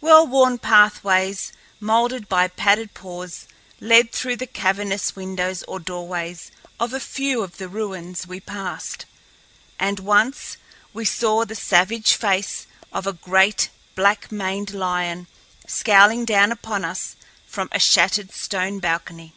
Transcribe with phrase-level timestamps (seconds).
[0.00, 1.50] Well worn pathways,
[1.80, 3.46] molded by padded paws,
[3.80, 9.06] led through the cavernous windows or doorways of a few of the ruins we passed,
[9.80, 10.56] and once
[10.94, 15.26] we saw the savage face of a great, black maned lion
[15.66, 17.16] scowling down upon us
[17.48, 19.34] from a shattered stone balcony.